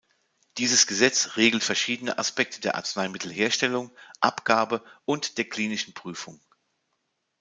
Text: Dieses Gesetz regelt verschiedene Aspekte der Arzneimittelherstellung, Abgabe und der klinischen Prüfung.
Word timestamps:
Dieses 0.57 0.87
Gesetz 0.87 1.37
regelt 1.37 1.63
verschiedene 1.63 2.17
Aspekte 2.17 2.59
der 2.59 2.73
Arzneimittelherstellung, 2.73 3.91
Abgabe 4.19 4.83
und 5.05 5.37
der 5.37 5.47
klinischen 5.47 5.93
Prüfung. 5.93 6.39